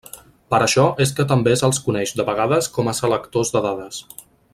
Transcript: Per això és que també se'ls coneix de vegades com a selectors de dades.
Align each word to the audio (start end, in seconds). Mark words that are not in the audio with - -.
Per 0.53 0.59
això 0.67 0.85
és 1.03 1.11
que 1.19 1.25
també 1.31 1.53
se'ls 1.63 1.81
coneix 1.89 2.13
de 2.21 2.25
vegades 2.31 2.71
com 2.79 2.91
a 2.93 2.97
selectors 3.01 3.53
de 3.57 3.63
dades. 3.67 4.01